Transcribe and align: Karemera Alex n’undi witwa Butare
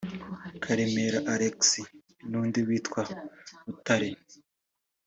Karemera 0.63 1.19
Alex 1.33 1.59
n’undi 2.29 2.59
witwa 2.67 3.01
Butare 3.65 4.09